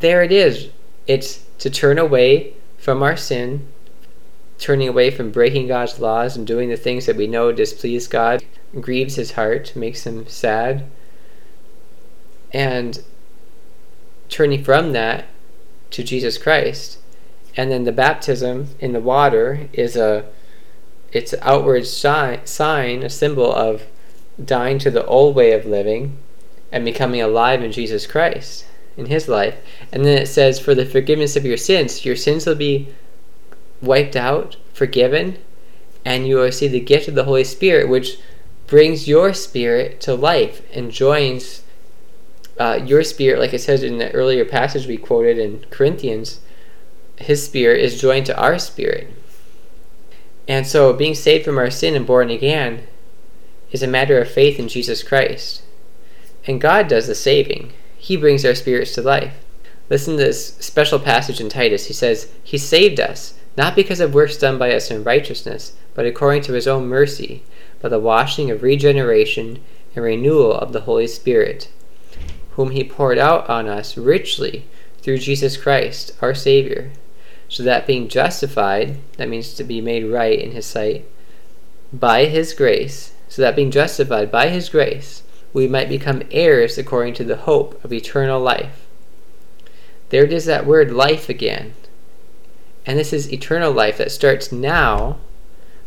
There 0.00 0.22
it 0.22 0.32
is. 0.32 0.70
It's 1.06 1.44
to 1.58 1.68
turn 1.68 1.98
away 1.98 2.54
from 2.78 3.02
our 3.02 3.16
sin, 3.16 3.68
turning 4.58 4.88
away 4.88 5.10
from 5.10 5.30
breaking 5.30 5.68
God's 5.68 6.00
laws 6.00 6.34
and 6.34 6.46
doing 6.46 6.70
the 6.70 6.76
things 6.78 7.04
that 7.04 7.16
we 7.16 7.26
know 7.26 7.52
displease 7.52 8.08
God, 8.08 8.42
grieves 8.80 9.16
his 9.16 9.32
heart, 9.32 9.76
makes 9.76 10.06
him 10.06 10.26
sad, 10.26 10.86
and 12.52 13.02
turning 14.30 14.64
from 14.64 14.92
that 14.94 15.26
to 15.90 16.02
Jesus 16.02 16.38
Christ. 16.38 16.98
And 17.54 17.70
then 17.70 17.84
the 17.84 17.92
baptism 17.92 18.68
in 18.80 18.92
the 18.92 19.00
water 19.00 19.68
is 19.74 19.94
a 19.94 20.24
it's 21.12 21.32
an 21.32 21.40
outward 21.42 21.86
sign, 21.86 23.02
a 23.02 23.10
symbol 23.10 23.52
of 23.52 23.82
dying 24.42 24.78
to 24.78 24.90
the 24.90 25.04
old 25.06 25.34
way 25.36 25.52
of 25.52 25.66
living 25.66 26.16
and 26.70 26.84
becoming 26.84 27.20
alive 27.20 27.62
in 27.62 27.70
Jesus 27.70 28.06
Christ 28.06 28.64
in 28.96 29.06
his 29.06 29.28
life. 29.28 29.56
And 29.92 30.04
then 30.04 30.18
it 30.18 30.26
says, 30.26 30.58
For 30.58 30.74
the 30.74 30.86
forgiveness 30.86 31.36
of 31.36 31.44
your 31.44 31.56
sins, 31.56 32.04
your 32.04 32.16
sins 32.16 32.46
will 32.46 32.54
be 32.54 32.88
wiped 33.80 34.16
out, 34.16 34.56
forgiven, 34.72 35.38
and 36.04 36.26
you 36.26 36.36
will 36.36 36.52
see 36.52 36.68
the 36.68 36.80
gift 36.80 37.08
of 37.08 37.14
the 37.14 37.24
Holy 37.24 37.44
Spirit, 37.44 37.88
which 37.88 38.18
brings 38.66 39.06
your 39.06 39.34
spirit 39.34 40.00
to 40.00 40.14
life 40.14 40.62
and 40.74 40.90
joins 40.90 41.62
uh, 42.58 42.80
your 42.84 43.02
spirit, 43.02 43.38
like 43.38 43.52
it 43.52 43.60
says 43.60 43.82
in 43.82 43.98
the 43.98 44.10
earlier 44.12 44.44
passage 44.44 44.86
we 44.86 44.96
quoted 44.96 45.38
in 45.38 45.64
Corinthians, 45.70 46.40
his 47.16 47.44
spirit 47.44 47.80
is 47.80 48.00
joined 48.00 48.26
to 48.26 48.38
our 48.38 48.58
spirit. 48.58 49.08
And 50.48 50.66
so 50.66 50.92
being 50.92 51.14
saved 51.14 51.44
from 51.44 51.58
our 51.58 51.70
sin 51.70 51.94
and 51.94 52.06
born 52.06 52.30
again 52.30 52.86
is 53.70 53.82
a 53.82 53.86
matter 53.86 54.18
of 54.18 54.30
faith 54.30 54.58
in 54.58 54.68
Jesus 54.68 55.02
Christ. 55.02 55.62
And 56.46 56.60
God 56.60 56.88
does 56.88 57.06
the 57.06 57.14
saving. 57.14 57.72
He 57.96 58.16
brings 58.16 58.44
our 58.44 58.54
spirits 58.54 58.94
to 58.94 59.02
life. 59.02 59.38
Listen 59.88 60.16
to 60.16 60.24
this 60.24 60.56
special 60.56 60.98
passage 60.98 61.40
in 61.40 61.48
Titus. 61.48 61.86
He 61.86 61.92
says, 61.92 62.32
He 62.42 62.58
saved 62.58 62.98
us, 62.98 63.34
not 63.56 63.76
because 63.76 64.00
of 64.00 64.14
works 64.14 64.36
done 64.36 64.58
by 64.58 64.72
us 64.72 64.90
in 64.90 65.04
righteousness, 65.04 65.74
but 65.94 66.06
according 66.06 66.42
to 66.42 66.52
His 66.52 66.66
own 66.66 66.86
mercy, 66.86 67.42
by 67.80 67.88
the 67.88 68.00
washing 68.00 68.50
of 68.50 68.62
regeneration 68.62 69.60
and 69.94 70.04
renewal 70.04 70.54
of 70.54 70.72
the 70.72 70.80
Holy 70.82 71.06
Spirit, 71.06 71.68
whom 72.52 72.70
He 72.70 72.82
poured 72.82 73.18
out 73.18 73.48
on 73.48 73.68
us 73.68 73.96
richly 73.96 74.64
through 75.00 75.18
Jesus 75.18 75.56
Christ, 75.56 76.12
our 76.22 76.34
Savior, 76.34 76.90
so 77.52 77.62
that 77.62 77.86
being 77.86 78.08
justified, 78.08 78.96
that 79.18 79.28
means 79.28 79.52
to 79.52 79.62
be 79.62 79.82
made 79.82 80.06
right 80.06 80.38
in 80.38 80.52
His 80.52 80.64
sight, 80.64 81.04
by 81.92 82.24
His 82.24 82.54
grace, 82.54 83.12
so 83.28 83.42
that 83.42 83.54
being 83.54 83.70
justified 83.70 84.32
by 84.32 84.48
His 84.48 84.70
grace, 84.70 85.22
we 85.52 85.68
might 85.68 85.90
become 85.90 86.22
heirs 86.30 86.78
according 86.78 87.12
to 87.12 87.24
the 87.24 87.36
hope 87.36 87.84
of 87.84 87.92
eternal 87.92 88.40
life. 88.40 88.86
There 90.08 90.24
it 90.24 90.32
is 90.32 90.46
that 90.46 90.64
word 90.64 90.92
life 90.92 91.28
again. 91.28 91.74
And 92.86 92.98
this 92.98 93.12
is 93.12 93.30
eternal 93.30 93.70
life 93.70 93.98
that 93.98 94.10
starts 94.10 94.50
now 94.50 95.18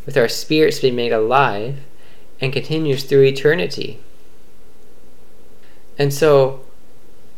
with 0.05 0.17
our 0.17 0.27
spirits 0.27 0.81
being 0.81 0.95
made 0.95 1.11
alive 1.11 1.79
and 2.39 2.53
continues 2.53 3.05
through 3.05 3.23
eternity. 3.23 3.99
And 5.97 6.13
so, 6.13 6.63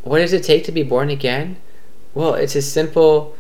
what 0.04 0.20
does 0.20 0.34
it 0.34 0.44
take 0.44 0.66
to 0.66 0.74
be 0.74 0.84
born 0.84 1.10
again? 1.10 1.56
Well, 2.14 2.34
it's 2.34 2.58
a 2.58 2.62
simple 2.62 3.37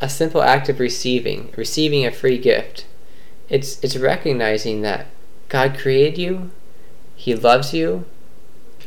a 0.00 0.08
simple 0.08 0.42
act 0.42 0.68
of 0.68 0.80
receiving, 0.80 1.52
receiving 1.56 2.06
a 2.06 2.10
free 2.10 2.38
gift. 2.38 2.86
It's 3.48 3.82
it's 3.82 3.96
recognizing 3.96 4.82
that 4.82 5.06
God 5.48 5.78
created 5.78 6.18
you, 6.18 6.50
he 7.16 7.34
loves 7.34 7.74
you. 7.74 8.04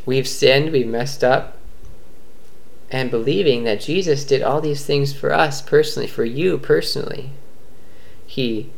We've 0.05 0.27
sinned, 0.27 0.71
we've 0.71 0.87
messed 0.87 1.23
up. 1.23 1.57
And 2.89 3.09
believing 3.09 3.63
that 3.63 3.81
Jesus 3.81 4.25
did 4.25 4.41
all 4.41 4.61
these 4.61 4.85
things 4.85 5.13
for 5.13 5.33
us 5.33 5.61
personally, 5.61 6.07
for 6.07 6.25
you 6.25 6.57
personally. 6.57 7.31
He 8.25 8.69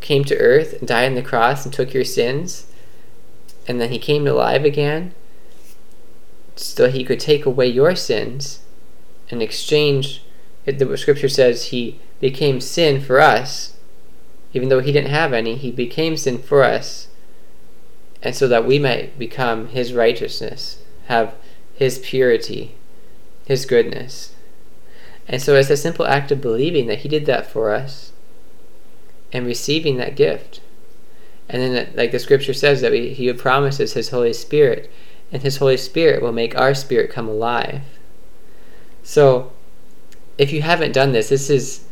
came 0.00 0.24
to 0.24 0.36
earth 0.38 0.74
and 0.78 0.86
died 0.86 1.08
on 1.08 1.14
the 1.14 1.22
cross 1.22 1.64
and 1.64 1.74
took 1.74 1.92
your 1.92 2.04
sins. 2.04 2.66
And 3.66 3.80
then 3.80 3.90
he 3.90 3.98
came 3.98 4.26
alive 4.26 4.64
again 4.64 5.14
so 6.54 6.88
he 6.88 7.04
could 7.04 7.20
take 7.20 7.44
away 7.44 7.66
your 7.66 7.94
sins 7.94 8.60
and 9.30 9.42
exchange 9.42 10.22
it, 10.66 10.78
the 10.78 10.96
scripture 10.98 11.28
says 11.28 11.66
he 11.66 11.98
became 12.20 12.60
sin 12.60 13.00
for 13.00 13.20
us 13.20 13.76
even 14.52 14.68
though 14.68 14.80
he 14.80 14.92
didn't 14.92 15.10
have 15.10 15.32
any 15.32 15.56
he 15.56 15.70
became 15.70 16.16
sin 16.16 16.38
for 16.38 16.62
us 16.62 17.08
and 18.22 18.34
so 18.34 18.48
that 18.48 18.66
we 18.66 18.78
might 18.78 19.18
become 19.18 19.68
his 19.68 19.92
righteousness, 19.92 20.82
have 21.06 21.34
his 21.74 21.98
purity, 22.00 22.74
his 23.46 23.66
goodness. 23.66 24.34
And 25.28 25.40
so 25.40 25.54
it's 25.54 25.70
a 25.70 25.76
simple 25.76 26.06
act 26.06 26.32
of 26.32 26.40
believing 26.40 26.86
that 26.86 26.98
he 26.98 27.08
did 27.08 27.26
that 27.26 27.46
for 27.46 27.70
us 27.70 28.12
and 29.32 29.46
receiving 29.46 29.96
that 29.98 30.16
gift. 30.16 30.60
And 31.48 31.62
then, 31.62 31.92
like 31.94 32.10
the 32.10 32.18
scripture 32.18 32.54
says, 32.54 32.80
that 32.80 32.90
we, 32.90 33.10
he 33.14 33.32
promises 33.32 33.92
his 33.92 34.08
Holy 34.08 34.32
Spirit, 34.32 34.90
and 35.30 35.42
his 35.42 35.58
Holy 35.58 35.76
Spirit 35.76 36.20
will 36.20 36.32
make 36.32 36.58
our 36.58 36.74
spirit 36.74 37.12
come 37.12 37.28
alive. 37.28 37.82
So, 39.04 39.52
if 40.38 40.52
you 40.52 40.62
haven't 40.62 40.92
done 40.92 41.12
this, 41.12 41.28
this 41.28 41.50
is 41.50 41.84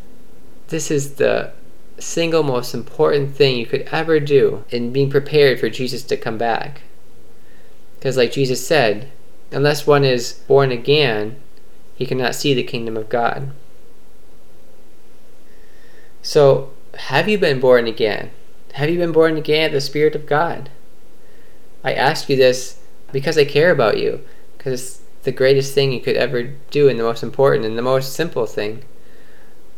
this 0.68 0.90
is 0.90 1.14
the 1.14 1.52
single 1.98 2.42
most 2.42 2.74
important 2.74 3.34
thing 3.34 3.56
you 3.56 3.66
could 3.66 3.82
ever 3.92 4.18
do 4.18 4.64
in 4.70 4.92
being 4.92 5.10
prepared 5.10 5.60
for 5.60 5.68
Jesus 5.70 6.02
to 6.04 6.16
come 6.16 6.38
back. 6.38 6.82
Because, 7.98 8.16
like 8.16 8.32
Jesus 8.32 8.66
said, 8.66 9.10
unless 9.50 9.86
one 9.86 10.04
is 10.04 10.32
born 10.48 10.72
again, 10.72 11.36
he 11.94 12.06
cannot 12.06 12.34
see 12.34 12.54
the 12.54 12.62
kingdom 12.62 12.96
of 12.96 13.08
God. 13.08 13.50
So, 16.22 16.72
have 16.94 17.28
you 17.28 17.38
been 17.38 17.60
born 17.60 17.86
again? 17.86 18.30
Have 18.74 18.90
you 18.90 18.98
been 18.98 19.12
born 19.12 19.36
again 19.36 19.66
of 19.66 19.72
the 19.72 19.80
Spirit 19.80 20.14
of 20.14 20.26
God? 20.26 20.70
I 21.84 21.92
ask 21.92 22.28
you 22.28 22.36
this 22.36 22.80
because 23.12 23.38
I 23.38 23.44
care 23.44 23.70
about 23.70 23.98
you, 23.98 24.24
because 24.56 25.02
the 25.24 25.32
greatest 25.32 25.74
thing 25.74 25.92
you 25.92 26.00
could 26.00 26.16
ever 26.16 26.42
do, 26.70 26.88
and 26.88 26.98
the 26.98 27.04
most 27.04 27.22
important, 27.22 27.64
and 27.64 27.76
the 27.76 27.82
most 27.82 28.12
simple 28.12 28.46
thing, 28.46 28.84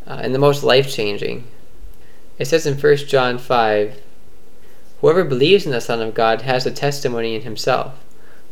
uh, 0.07 0.21
and 0.23 0.35
the 0.35 0.39
most 0.39 0.63
life 0.63 0.91
changing. 0.91 1.45
It 2.39 2.47
says 2.47 2.67
in 2.67 2.79
1 2.79 2.97
John 3.09 3.39
5 3.39 4.01
Whoever 5.01 5.25
believes 5.25 5.67
in 5.67 5.73
the 5.73 5.81
Son 5.81 6.01
of 6.01 6.15
God 6.15 6.43
has 6.43 6.67
a 6.67 6.71
testimony 6.71 7.35
in 7.35 7.43
himself. 7.43 7.95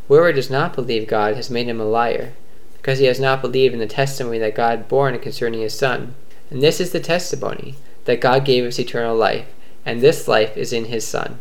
Whoever 0.07 0.31
does 0.31 0.49
not 0.49 0.75
believe 0.75 1.07
God 1.07 1.35
has 1.35 1.49
made 1.49 1.67
him 1.67 1.81
a 1.81 1.85
liar, 1.85 2.33
because 2.77 2.99
he 2.99 3.05
has 3.05 3.19
not 3.19 3.41
believed 3.41 3.73
in 3.73 3.79
the 3.79 3.87
testimony 3.87 4.37
that 4.39 4.55
God 4.55 4.87
bore 4.87 5.15
concerning 5.17 5.61
his 5.61 5.77
Son. 5.77 6.13
And 6.49 6.61
this 6.61 6.79
is 6.79 6.91
the 6.91 6.99
testimony 6.99 7.75
that 8.05 8.21
God 8.21 8.45
gave 8.45 8.63
us 8.63 8.79
eternal 8.79 9.15
life, 9.15 9.47
and 9.85 10.01
this 10.01 10.27
life 10.27 10.55
is 10.55 10.71
in 10.71 10.85
his 10.85 11.07
Son. 11.07 11.39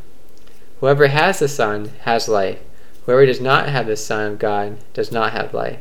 Whoever 0.81 1.09
has 1.09 1.38
the 1.38 1.49
Son 1.49 1.93
has 2.01 2.29
life. 2.29 2.59
Whoever 3.07 3.27
does 3.27 3.40
not 3.40 3.69
have 3.69 3.87
the 3.87 3.97
Son 3.97 4.33
of 4.33 4.38
God 4.38 4.79
does 4.93 5.12
not 5.12 5.33
have 5.33 5.55
life. 5.55 5.81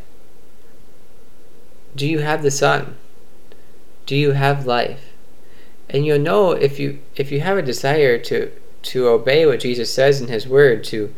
Do 1.96 2.08
you 2.08 2.20
have 2.20 2.44
the 2.44 2.52
Son? 2.52 2.98
Do 4.06 4.16
you 4.16 4.32
have 4.32 4.66
life? 4.66 5.14
and 5.94 6.06
you'll 6.06 6.20
know 6.20 6.52
if 6.52 6.80
you 6.80 7.00
if 7.16 7.32
you 7.32 7.40
have 7.42 7.58
a 7.58 7.62
desire 7.62 8.18
to 8.18 8.52
to 8.82 9.08
obey 9.08 9.46
what 9.46 9.60
Jesus 9.60 9.94
says 9.94 10.20
in 10.20 10.28
his 10.28 10.48
word 10.48 10.84
to 10.86 11.14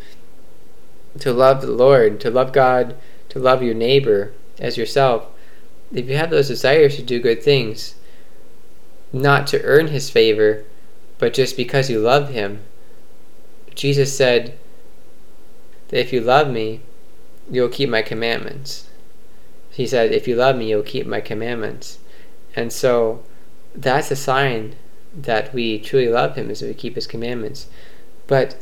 to 1.18 1.32
love 1.32 1.62
the 1.62 1.72
Lord, 1.72 2.20
to 2.20 2.30
love 2.30 2.52
God, 2.52 2.98
to 3.30 3.40
love 3.40 3.64
your 3.64 3.74
neighbor 3.74 4.34
as 4.60 4.78
yourself. 4.78 5.26
If 5.94 6.10
you 6.10 6.18
have 6.18 6.30
those 6.30 6.50
desires 6.50 6.98
to 6.98 7.04
do 7.04 7.22
good 7.22 7.42
things, 7.42 7.96
not 9.14 9.48
to 9.48 9.64
earn 9.64 9.88
his 9.88 10.10
favor, 10.10 10.66
but 11.18 11.34
just 11.34 11.56
because 11.56 11.90
you 11.90 12.00
love 12.00 12.30
him. 12.32 12.64
Jesus 13.76 14.16
said 14.16 14.58
that 15.90 16.00
if 16.00 16.12
you 16.12 16.22
love 16.22 16.50
me, 16.50 16.82
you'll 17.50 17.70
keep 17.70 17.90
my 17.90 18.02
commandments. 18.02 18.90
He 19.72 19.86
said, 19.86 20.12
if 20.12 20.28
you 20.28 20.36
love 20.36 20.56
me, 20.56 20.70
you'll 20.70 20.84
keep 20.84 21.06
my 21.06 21.22
commandments. 21.22 22.00
And 22.56 22.72
so 22.72 23.24
that's 23.74 24.10
a 24.12 24.16
sign 24.16 24.76
that 25.14 25.54
we 25.54 25.80
truly 25.80 26.10
love 26.10 26.36
him 26.36 26.50
is 26.50 26.60
that 26.60 26.68
we 26.68 26.74
keep 26.74 26.96
his 26.96 27.08
commandments. 27.08 27.68
But 28.28 28.58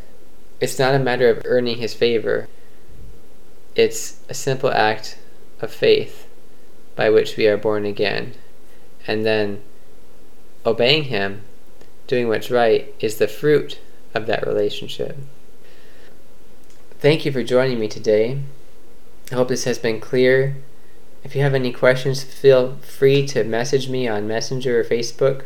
it's 0.60 0.80
not 0.80 0.96
a 0.96 1.00
matter 1.00 1.30
of 1.30 1.42
earning 1.46 1.78
his 1.78 1.94
favor. 1.94 2.48
It's 3.76 4.22
a 4.30 4.34
simple 4.34 4.72
act 4.72 5.18
of 5.62 5.72
faith 5.72 6.28
by 6.96 7.10
which 7.10 7.38
we 7.38 7.48
are 7.48 7.58
born 7.58 7.86
again. 7.86 8.34
And 9.08 9.26
then 9.26 9.62
obeying 10.66 11.06
him, 11.06 11.44
doing 12.08 12.28
what's 12.28 12.52
right, 12.52 12.94
is 13.00 13.18
the 13.18 13.28
fruit 13.28 13.80
of 14.14 14.26
that 14.28 14.46
relationship. 14.46 15.18
Thank 17.04 17.26
you 17.26 17.34
for 17.34 17.44
joining 17.44 17.82
me 17.82 17.90
today. 17.90 18.40
I 19.30 19.36
hope 19.36 19.50
this 19.50 19.66
has 19.66 19.78
been 19.78 20.00
clear 20.00 20.56
if 21.22 21.36
you 21.36 21.42
have 21.42 21.54
any 21.54 21.74
questions, 21.74 22.24
feel 22.24 22.78
free 22.78 23.28
to 23.28 23.44
message 23.44 23.90
me 23.90 24.08
on 24.08 24.26
Messenger 24.26 24.80
or 24.80 24.86
Facebook. 24.86 25.44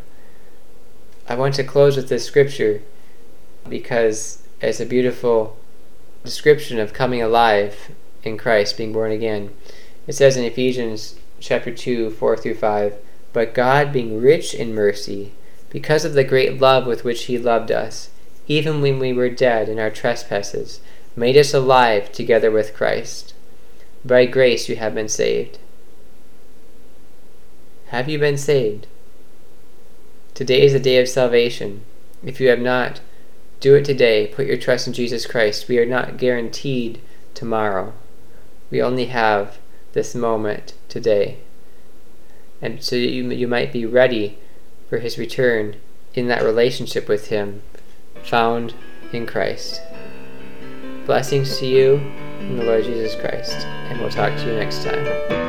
I 1.28 1.34
want 1.34 1.56
to 1.56 1.64
close 1.64 1.98
with 1.98 2.10
this 2.10 2.24
scripture 2.24 2.84
because 3.68 4.44
it's 4.62 4.80
a 4.80 4.86
beautiful 4.86 5.58
description 6.24 6.78
of 6.78 6.94
coming 6.94 7.24
alive 7.24 7.90
in 8.22 8.38
Christ, 8.38 8.78
being 8.78 8.94
born 8.94 9.12
again. 9.12 9.50
It 10.06 10.14
says 10.14 10.38
in 10.38 10.44
Ephesians 10.44 11.16
chapter 11.40 11.74
2, 11.74 12.12
4 12.12 12.38
through 12.38 12.54
5, 12.54 12.94
But 13.34 13.56
God, 13.56 13.92
being 13.92 14.22
rich 14.22 14.54
in 14.54 14.76
mercy, 14.76 15.32
because 15.72 16.06
of 16.06 16.14
the 16.14 16.24
great 16.24 16.62
love 16.62 16.86
with 16.86 17.04
which 17.04 17.24
He 17.24 17.40
loved 17.40 17.72
us, 17.72 18.12
even 18.48 18.80
when 18.80 19.00
we 19.00 19.12
were 19.12 19.32
dead 19.32 19.68
in 19.68 19.80
our 19.80 19.90
trespasses, 19.90 20.82
made 21.18 21.36
us 21.36 21.54
alive 21.54 22.14
together 22.14 22.50
with 22.50 22.74
Christ. 22.74 23.34
By 24.06 24.26
grace 24.26 24.70
you 24.70 24.78
have 24.78 24.96
been 24.96 25.10
saved 25.10 25.60
have 27.88 28.10
you 28.10 28.20
been 28.20 28.38
saved? 28.38 28.86
Today 30.34 30.62
is 30.64 30.74
the 30.74 30.80
day 30.80 31.00
of 31.00 31.08
salvation. 31.08 31.86
If 32.22 32.42
you 32.42 32.50
have 32.50 32.60
not, 32.60 33.00
do 33.62 33.76
it 33.76 33.86
today. 33.86 34.28
Put 34.28 34.46
your 34.46 34.58
trust 34.58 34.88
in 34.88 34.94
Jesus 34.94 35.26
Christ. 35.26 35.70
We 35.70 35.80
are 35.80 35.86
not 35.86 36.18
guaranteed 36.18 37.00
tomorrow. 37.34 37.94
We 38.70 38.82
only 38.82 39.06
have 39.06 39.60
this 39.94 40.14
moment 40.14 40.74
today. 40.90 41.38
And 42.62 42.84
so 42.84 42.98
you, 42.98 43.30
you 43.32 43.48
might 43.48 43.72
be 43.72 43.86
ready 43.86 44.38
for 44.90 44.98
his 44.98 45.18
return 45.18 45.78
in 46.14 46.28
that 46.28 46.44
relationship 46.44 47.08
with 47.08 47.28
him 47.28 47.62
found 48.22 48.74
in 49.14 49.26
Christ. 49.26 49.80
Blessings 51.08 51.58
to 51.60 51.66
you 51.66 51.94
in 52.42 52.58
the 52.58 52.66
Lord 52.66 52.84
Jesus 52.84 53.16
Christ, 53.16 53.66
and 53.66 53.98
we'll 54.02 54.10
talk 54.10 54.36
to 54.40 54.46
you 54.46 54.60
next 54.60 54.84
time. 54.84 55.47